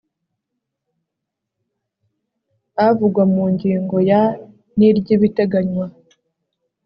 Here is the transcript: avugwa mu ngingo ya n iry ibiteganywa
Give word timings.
avugwa 2.87 3.23
mu 3.33 3.43
ngingo 3.53 3.95
ya 4.09 4.21
n 4.77 4.79
iry 4.87 5.05
ibiteganywa 5.15 5.85